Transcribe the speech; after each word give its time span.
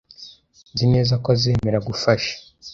Nzi 0.71 0.85
neza 0.93 1.13
ko 1.23 1.27
azemera 1.35 1.79
gufasha. 1.87 2.33